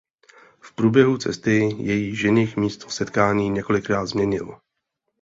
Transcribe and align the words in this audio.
V 0.61 0.75
průběhu 0.75 1.17
cesty 1.17 1.59
její 1.77 2.15
ženich 2.15 2.57
místo 2.57 2.89
setkání 2.89 3.49
několikrát 3.49 4.05
změnil. 4.05 4.59